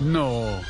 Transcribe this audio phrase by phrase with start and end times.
[0.00, 0.60] No.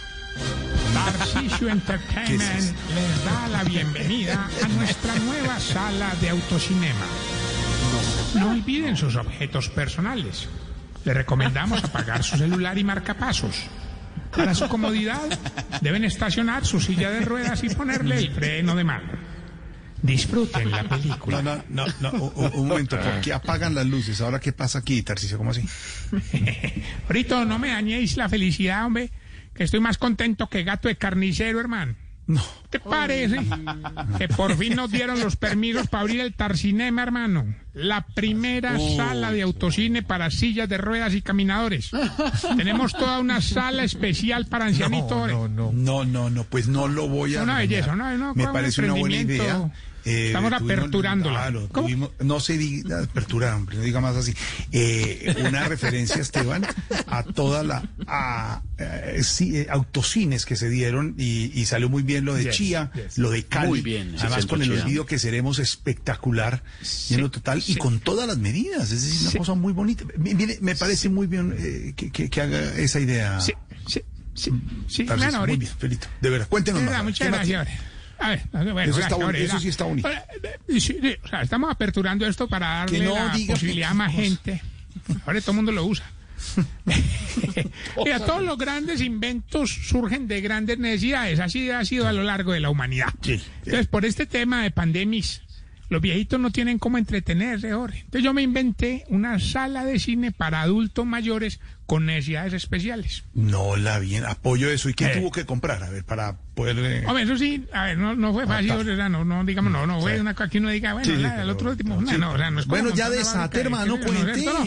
[0.92, 7.06] Tarcisio Entertainment les da la bienvenida a nuestra nueva sala de autocinema.
[8.34, 10.48] No olviden sus objetos personales.
[11.04, 13.56] Le recomendamos apagar su celular y marcapasos.
[14.36, 15.20] Para su comodidad,
[15.80, 19.12] deben estacionar su silla de ruedas y ponerle el freno de mano.
[20.02, 21.42] Disfruten la No, película.
[21.42, 24.20] no, no, no, un, un- un momento, ¿por qué apagan las luces?
[24.22, 25.36] ¿Ahora qué pasa aquí, Tarcisio?
[25.36, 25.62] ¿Cómo así?
[27.06, 29.10] Ahorita no me dañéis la felicidad, hombre,
[29.54, 31.96] que estoy más contento que gato de carnicero, hermano.
[32.26, 32.42] No.
[32.70, 33.40] ¿Te parece?
[34.18, 37.54] Que por fin nos dieron los permisos para abrir el Tarcinema, hermano.
[37.74, 41.90] La primera sala de autocine para sillas de ruedas y caminadores.
[42.56, 45.30] Tenemos toda una sala especial para ancianitos.
[45.30, 47.42] No, no, no, no, no, pues no lo voy a.
[47.42, 49.70] Una belleza, no, no, Me parece una buena idea.
[50.04, 51.50] Eh, Estamos aperturándola.
[51.50, 51.68] Claro,
[52.20, 54.34] no se diga apertura, hombre, no diga más así.
[54.72, 56.66] Eh, una referencia, Esteban,
[57.06, 62.24] a toda la a, eh, eh, autocines que se dieron y, y salió muy bien
[62.24, 63.18] lo de Yes, Chía, yes.
[63.18, 63.68] lo de Cali.
[63.68, 66.62] Muy bien, Además, con el olvido que seremos espectacular,
[67.08, 68.90] lleno total y con todas las medidas.
[68.90, 69.38] Es decir, una Sí.
[69.38, 70.04] cosa muy bonita.
[70.16, 73.40] Mire, me parece muy bien eh, que, que- que haga esa idea.
[73.40, 73.52] Sí,
[73.86, 74.00] sí,
[74.34, 74.50] sí,
[74.86, 75.04] sí.
[75.04, 76.06] Tarcisio, Bueno, muy bien, Felito.
[76.20, 76.90] De verdad, cuéntenos más.
[76.90, 77.66] verdad, ¿Qué muchas gracias.
[77.66, 77.80] tiene?
[78.22, 80.08] A ver, bueno, Eso está bonito, eso sí está bonito.
[80.68, 84.12] Sí, sí, o sea, estamos aperturando esto para darle Que no la posibilidad a más
[84.12, 84.62] gente.
[85.24, 86.04] Ahora todo el mundo lo usa.
[88.04, 91.40] Mira, todos los grandes inventos surgen de grandes necesidades.
[91.40, 93.08] Así ha sido a lo largo de la humanidad.
[93.22, 93.40] Sí.
[93.58, 95.42] Entonces, por este tema de pandemias,
[95.90, 97.98] los viejitos no tienen cómo entretenerse, Jorge.
[97.98, 103.24] Entonces, yo me inventé una sala de cine para adultos mayores con necesidades especiales.
[103.34, 104.88] No la bien, apoyo eso.
[104.88, 105.16] ¿Y qué Eh.
[105.18, 105.82] tuvo que comprar?
[105.82, 106.78] A ver, para poder.
[106.78, 108.92] eh, Hombre, eso sí, a ver, no, no fue fácil, está.
[108.92, 110.20] o sea, no, no, digamos, no, no fue Sí.
[110.20, 111.82] una cosa que uno diga, bueno, Sí, el otro sí.
[111.84, 114.44] no, no, o sea, no es como Bueno, ya desate, hermano, no, cuente.
[114.44, 114.64] no.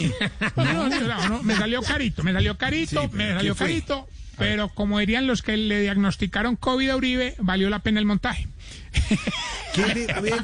[0.62, 4.06] No, no, no, no, me salió carito, me salió carito, me salió carito,
[4.38, 8.48] pero como dirían los que le diagnosticaron COVID a Uribe, valió la pena el montaje.
[9.74, 10.34] ¿qué le- a ver.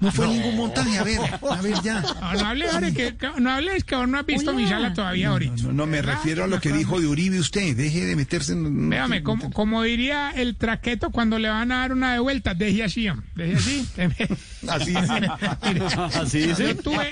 [0.00, 0.98] No fue ningún montaje.
[0.98, 1.20] A ver,
[1.50, 2.00] a ver, ya.
[2.00, 5.28] No, no hables, Jorge, que, no hables que vos no has visto mi sala todavía
[5.28, 5.62] ahorita.
[5.64, 7.76] No, no, me refiero a lo que dijo de Uribe usted.
[7.76, 8.88] Deje de meterse en.
[8.88, 12.82] Véame, como, como diría el traqueto cuando le van a dar una de vuelta, deje
[12.84, 13.86] así, deje así.
[14.68, 16.74] Así, Así Yo dice.
[16.76, 17.10] tuve,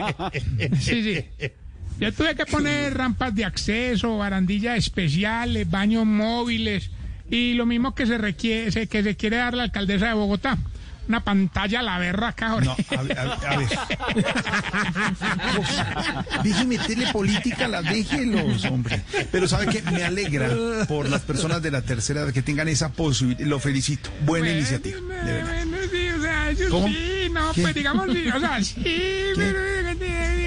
[0.81, 1.25] sí, sí.
[1.98, 6.90] Yo tuve que poner rampas de acceso, barandillas especiales, baños móviles
[7.30, 10.58] y lo mismo que se requiere, se- que se quiere dar la alcaldesa de Bogotá.
[11.08, 12.66] Una pantalla a la berraca ahora.
[12.66, 13.18] No, a ver.
[13.18, 13.68] A, a ver.
[16.42, 19.02] Deje meterle política, la déjelos, hombre.
[19.30, 20.48] Pero sabe que me alegra
[20.88, 23.46] por las personas de la tercera edad que tengan esa posibilidad.
[23.46, 24.10] Lo felicito.
[24.22, 24.98] Buena Bueno, iniciativa.
[24.98, 25.64] de verdad.
[25.64, 26.88] bueno, sí, o sea, yo ¿Cómo?
[26.88, 27.62] sí, no, ¿Qué?
[27.62, 28.74] pues digamos, sí, o sea, sí,
[29.36, 29.58] pero...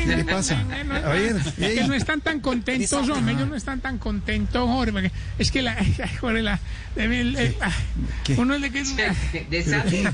[0.09, 0.59] ¿Qué le pasa?
[1.05, 1.75] A ver, Es ey.
[1.77, 5.75] que no están tan contentos, hombre, ellos no están tan contentos, Jorge, es que la,
[6.19, 6.59] Jorge, la,
[6.95, 7.71] el- el- ah,
[8.23, 8.33] ¿Qué?
[8.35, 8.83] uno le que...
[8.95, 10.09] ¿Pero qué?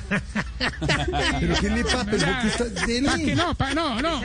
[1.39, 2.05] ¿Pero qué le pasa?
[2.05, 2.25] ¿Pero
[2.57, 4.21] por qué que no, pa, no, no.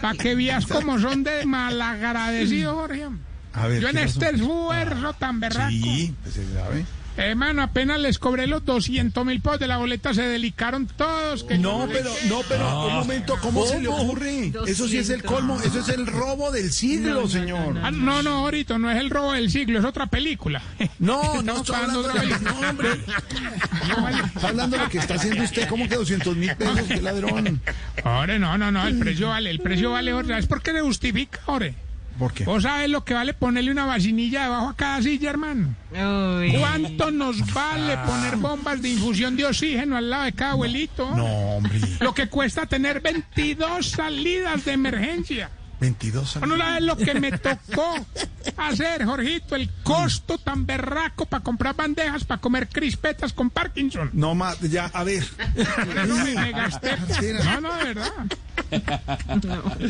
[0.00, 3.08] Para que veas cómo son de malagradecidos, Jorge.
[3.54, 5.70] A ver, Yo en este esfuerzo tan berraco.
[5.70, 6.84] Sí, pues se sabe.
[7.16, 11.44] Hermano, apenas les cobré los 200 mil pesos de la boleta, se delicaron todos.
[11.44, 14.52] que No, pero, no, pero, un momento, ¿cómo se le ocurre?
[14.66, 17.78] Eso sí es el colmo, eso es el robo del siglo, señor.
[17.82, 20.60] Ah, no, no, ahorita no es el robo del siglo, es otra película.
[20.98, 22.50] No, no pagando hablando otra de película.
[22.52, 22.88] no, hombre.
[24.34, 26.82] Está hablando de lo que está haciendo usted, ¿cómo que 200 mil pesos?
[26.88, 27.62] ¡Qué ladrón!
[28.02, 30.30] Ahora, no, no, no, el precio vale, el precio vale, Jorge.
[30.30, 31.74] ¿Sabes por qué se justifica, Jorge?
[32.18, 32.44] ¿Por qué?
[32.44, 35.74] ¿Vos sabés lo que vale ponerle una vacinilla debajo a cada silla, hermano?
[36.58, 41.10] ¿Cuánto nos vale poner bombas de infusión de oxígeno al lado de cada abuelito?
[41.16, 41.24] No,
[41.56, 41.80] hombre.
[42.00, 45.50] Lo que cuesta tener 22 salidas de emergencia.
[45.80, 46.66] 22 Bueno, años.
[46.66, 48.06] la vez lo que me tocó
[48.56, 54.08] hacer, Jorgito, el costo tan berraco para comprar bandejas para comer crispetas con Parkinson.
[54.12, 55.24] No más, ya, a ver.
[56.06, 56.96] No me, me gasté.
[57.44, 58.12] No, no, de verdad.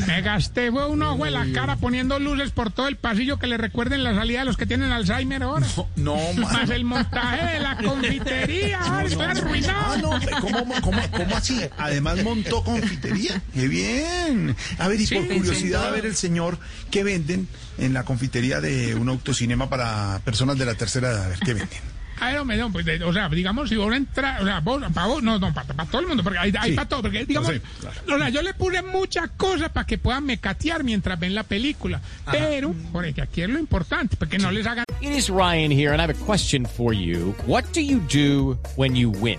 [0.06, 3.46] Me gasté fue un ojo en la cara poniendo luces por todo el pasillo que
[3.46, 5.66] le recuerden la salida a los que tienen Alzheimer ahora.
[5.96, 8.80] No, Más el montaje de la confitería.
[9.04, 9.96] Estoy Ah, arruinado.
[9.98, 11.60] no, hombre, ¿cómo, cómo, cómo así?
[11.78, 13.40] Además montó confitería.
[13.52, 14.56] ¡Qué bien!
[14.78, 16.58] A ver, y por curiosidad, a ver el señor,
[16.90, 17.48] ¿qué venden
[17.78, 21.24] en la confitería de un autocinema para personas de la tercera edad?
[21.24, 21.93] A ver, ¿qué venden?
[22.20, 24.82] A ver, hombre, no, pues, de- o sea, digamos, si vos entras, o sea, vos,
[24.92, 26.76] para vos, no, no, para, todo el mundo, porque hay, hay Sí.
[26.76, 27.96] para todo, porque, digamos, Sí, claro.
[28.14, 32.00] o sea, yo le puse muchas cosas para que puedan mecatear mientras ven la película,
[32.30, 36.00] pero, porque aquí es lo importante, porque no les hagan It is Ryan here, and
[36.00, 37.34] I have a question for you.
[37.46, 39.38] What do you do when you win?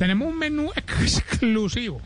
[0.00, 2.00] tenemos un menú exclusivo.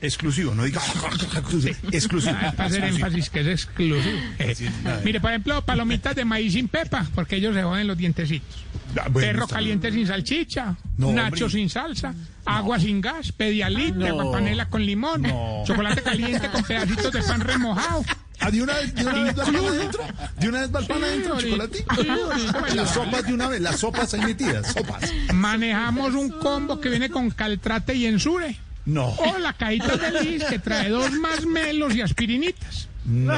[0.00, 0.80] Exclusivo, no diga
[1.92, 2.34] exclusivo.
[2.40, 4.18] Ah, Para hacer énfasis que es exclusivo.
[4.38, 4.54] Eh,
[5.04, 8.64] Mire, por ejemplo, palomitas de maíz sin pepa, porque ellos se joden los dientecitos.
[8.96, 11.60] Ah, bueno, Perro caliente sin salchicha, No, nacho hombre.
[11.60, 12.14] sin salsa,
[12.46, 14.06] agua sin gas, pedialite, No.
[14.20, 15.64] agua panela con limón, No.
[15.66, 18.02] chocolate caliente con pedacitos de pan remojado.
[18.40, 20.04] Ah, ¿de una vez, de una vez pan adentro?
[20.38, 22.74] ¿De una vez va el pan adentro, ahorita.
[22.74, 25.12] Las sopas de una vez, las sopas ahí metidas, sopas.
[25.34, 28.56] Manejamos un combo que viene con caltrate y ensure.
[28.86, 29.08] No.
[29.08, 32.88] O la cajita feliz que trae dos más melos y aspirinitas.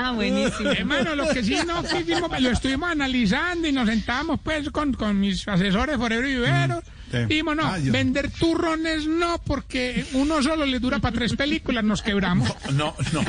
[0.00, 0.70] Ah, buenísimo.
[0.70, 5.18] Hermano, lo que sí no quisimos, lo estuvimos analizando y nos sentamos pues con, con
[5.20, 6.82] mis asesores Forever y Vivero.
[7.10, 7.18] Sí.
[7.28, 7.92] Dijimos, no, Dios.
[7.92, 12.48] vender turrones no, porque uno solo le dura para tres películas, nos quebramos.
[12.72, 13.22] No, no.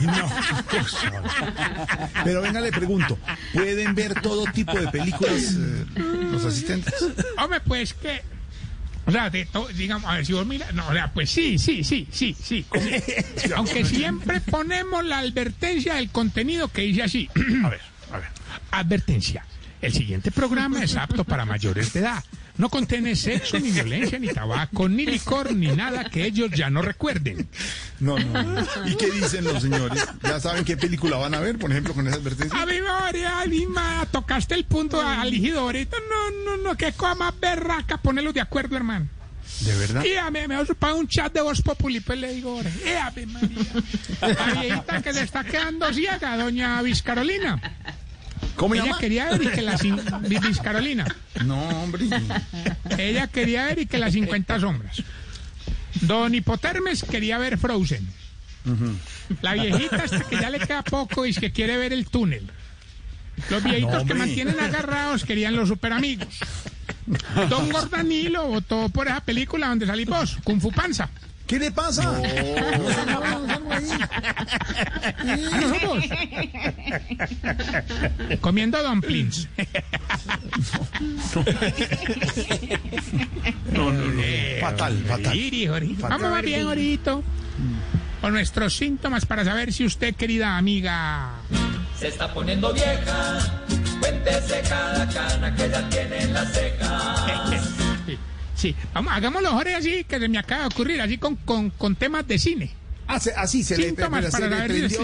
[0.00, 0.28] No.
[2.24, 3.18] Pero venga, le pregunto,
[3.52, 5.84] ¿pueden ver todo tipo de películas eh,
[6.30, 6.94] los asistentes?
[7.38, 8.22] Hombre, pues que.
[9.08, 10.74] O sea, de to- digamos, a ver si vos miras.
[10.74, 12.36] No, o sea, pues sí, sí, sí, sí.
[12.42, 12.66] sí.
[13.56, 17.28] Aunque siempre ponemos la advertencia del contenido que dice así.
[17.64, 17.80] A ver,
[18.12, 18.28] a ver.
[18.72, 19.44] Advertencia.
[19.82, 22.24] El siguiente programa es apto para mayores de edad.
[22.58, 26.80] No contiene sexo, ni violencia, ni tabaco, ni licor, ni nada que ellos ya no
[26.80, 27.46] recuerden.
[28.00, 28.60] No, no.
[28.86, 30.06] ¿Y qué dicen los señores?
[30.22, 32.58] ¿Ya saben qué película van a ver, por ejemplo, con esa advertencia?
[32.58, 35.98] A Lima, tocaste el punto aligido ahorita.
[36.08, 39.06] No, no, no, qué cosa más berraca, ponerlos de acuerdo, hermano.
[39.60, 40.04] ¿De verdad?
[40.04, 43.58] Y a mí me para un chat de voz populi, pues le digo, ¡eh, María!
[44.20, 47.60] La viejita que le está quedando ciega, doña Vizcarolina.
[48.56, 48.98] ¿Cómo se Ella llama?
[48.98, 51.06] quería ver y que la cin- Vi- Vizcarolina.
[51.44, 52.06] No, hombre.
[52.98, 55.02] Ella quería ver y que las 50 sombras.
[56.02, 58.06] Don Hipotermes quería ver Frozen.
[59.42, 62.48] La viejita hasta que ya le queda poco y es que quiere ver el túnel.
[63.50, 66.28] Los viejitos que mantienen agarrados querían los super amigos.
[67.48, 71.08] Don Gordanilo votó por esa película donde salí vos, Kung Fu Panza.
[71.46, 72.02] ¿Qué le pasa?
[72.02, 72.22] No.
[75.52, 76.04] ¿A nosotros?
[78.40, 79.48] Comiendo dumplings.
[83.72, 84.22] No, no, no.
[84.60, 85.38] Fatal, fatal.
[85.98, 86.10] Fatal.
[86.10, 87.22] Vamos más bien, Jorito.
[88.20, 91.32] Con nuestros síntomas para saber si usted, querida amiga,
[91.98, 93.38] Se está poniendo vieja.
[94.00, 97.26] Cuéntese cada cana que ya tiene en la ceja.
[98.06, 98.18] Sí,
[98.54, 98.74] sí.
[98.94, 102.26] Vamos, hagámoslo, Jorge, así que se me acaba de ocurrir, así con, con, con temas
[102.26, 102.70] de cine.
[103.08, 104.28] Ah, se- así se le, prendió,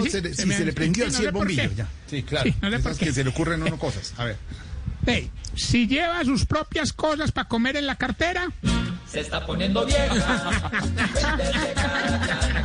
[0.09, 1.71] se le, se le prendió así el bombillo.
[1.75, 1.87] Ya.
[2.09, 2.49] Sí, claro.
[2.49, 4.13] Sí, no sé Esas que se le ocurren uno cosas.
[4.17, 4.37] A ver.
[5.05, 8.47] Hey, si lleva sus propias cosas para comer en la cartera,
[9.09, 10.61] Se está poniendo vieja.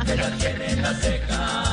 [0.05, 1.63] Que ya tiene en la ceja.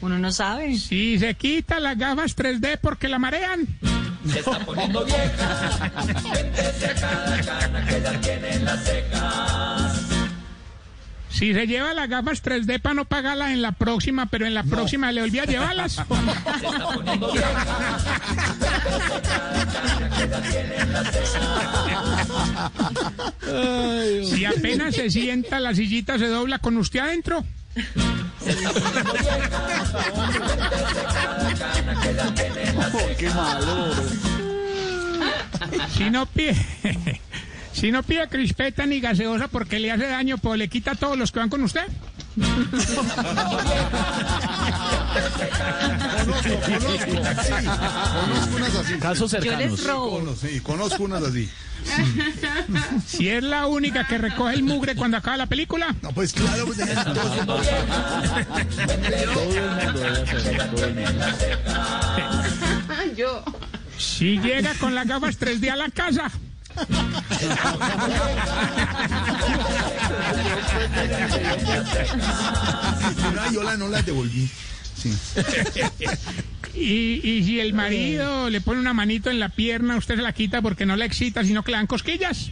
[0.00, 0.76] Uno no sabe.
[0.78, 3.66] si se quita las gafas 3D porque la marean,
[4.30, 5.90] Se está poniendo vieja.
[6.30, 9.87] Cuéntese cada cana que ya tiene en la ceja.
[11.38, 14.64] Si se lleva las gafas 3D para no pagarlas en la próxima, pero en la
[14.64, 15.92] próxima le olvida llevarlas.
[15.92, 16.02] Se
[16.66, 17.98] está poniendo vieja.
[24.24, 27.44] Si apenas se sienta, la sillita se dobla con usted adentro.
[33.18, 33.94] qué malo.
[35.96, 36.56] Si no pide,
[37.78, 41.16] si no pide crispeta ni gaseosa porque le hace daño, pues le quita a todos
[41.16, 41.86] los que van con usted.
[46.18, 46.98] Conozco, conozco.
[47.42, 48.94] Sí, conozco unas así.
[48.98, 49.70] Casos Yo cercanos.
[49.70, 50.10] les robo.
[50.18, 51.48] Conozco, sí, conozco unas así.
[53.06, 55.94] Si es la única que recoge el mugre cuando acaba la película.
[56.02, 57.60] No, pues claro, pues Todo.
[63.16, 63.42] Yo.
[63.96, 66.30] Si llega con las gafas 3D a la casa.
[73.30, 74.48] Una yo la no la devolví.
[74.96, 75.12] Sí.
[76.74, 80.32] Y, y si el marido le pone una manito en la pierna, usted se la
[80.32, 82.50] quita porque no la excita, sino que le dan cosquillas.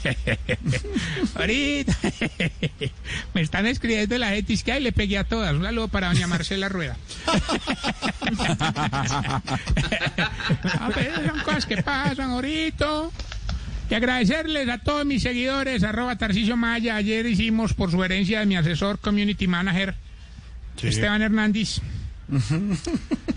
[1.34, 1.96] Ahorita
[3.34, 5.54] me están escribiendo la gente es que ay, le pegué a todas.
[5.54, 6.96] Un saludo para doña Marcela Rueda.
[10.80, 13.08] A ver, son cosas que pasan ahorita.
[13.90, 16.94] Y agradecerles a todos mis seguidores, arroba Tarcicio Maya.
[16.94, 19.96] Ayer hicimos por sugerencia de mi asesor community manager,
[20.80, 21.80] Esteban Hernández.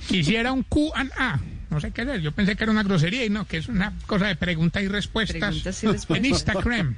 [0.08, 1.40] Quisiera un Q&A.
[1.74, 2.22] No sé qué es.
[2.22, 4.88] Yo pensé que era una grosería y no, que es una cosa de preguntas y
[4.88, 5.40] respuestas.
[5.40, 6.18] Preguntas y respuestas.
[6.18, 6.96] En Instagram.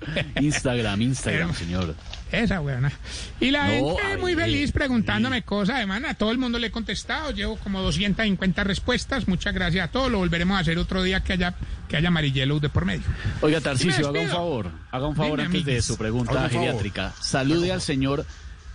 [0.40, 1.94] Instagram, Instagram, Pero- señor.
[2.30, 2.92] Esa buena.
[3.40, 5.76] Y la No, gente muy eh, feliz preguntándome cosas.
[5.76, 7.30] Además, a todo el mundo le he contestado.
[7.32, 9.28] Llevo como 250 respuestas.
[9.28, 10.10] Muchas gracias a todos.
[10.10, 11.54] Lo volveremos a hacer otro día que haya,
[11.88, 13.04] que haya amarillelo de por medio.
[13.40, 14.70] Oiga, Tarcicio, haga un favor.
[14.90, 17.12] Haga un favor Dime, antes de su pregunta geriátrica.
[17.20, 18.26] Salude al señor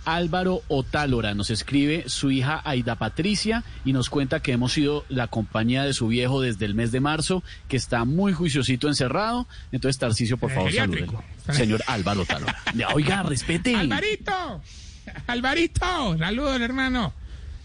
[0.04, 1.34] Álvaro Otálora.
[1.34, 5.92] Nos escribe su hija Aida Patricia y nos cuenta que hemos sido la compañía de
[5.92, 9.46] su viejo desde el mes de marzo, que está muy juiciosito encerrado.
[9.72, 11.22] Entonces, Tarcicio, por favor, salúdelo.
[11.50, 12.56] Señor Álvaro Otálora.
[12.94, 13.74] Oiga, respete.
[13.74, 14.62] Alvarito,
[15.26, 17.12] Alvarito, saludos hermano.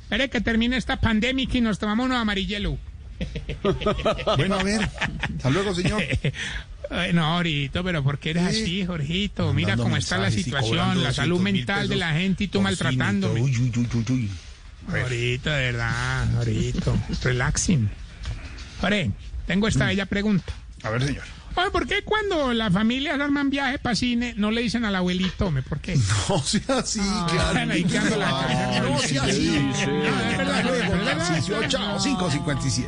[0.03, 2.77] Espere que termine esta pandemia y nos tomamos unos amarillelo.
[4.37, 4.81] Bueno, a ver.
[4.81, 6.01] Hasta luego, señor.
[6.91, 8.61] Ay, no, ahorita, pero ¿por qué eres Sí.
[8.63, 9.53] así, Jorgito?
[9.53, 13.41] Mira cómo está la situación, la salud 200.000 mental de la gente y tú maltratándome.
[13.41, 14.29] Uy, uy, uy, uy, uy.
[14.87, 16.91] Ahorita, de verdad, ahorita.
[17.23, 17.89] Relaxing.
[18.81, 19.11] Ore,
[19.45, 20.51] tengo esta bella pregunta.
[20.83, 21.23] A ver, señor.
[21.55, 25.47] Oye, ¿por qué cuando las familias arman viaje para cine no le dicen al abuelito,
[25.47, 25.61] hombre?
[25.63, 25.95] ¿Por qué?
[26.29, 28.81] No sea así, quedando la cabeza.
[28.81, 29.49] No sea así.
[29.49, 29.71] No,
[30.31, 31.17] es verdad, es verdad, es verdad.
[31.17, 32.87] Tarcisio, chao, 5.57.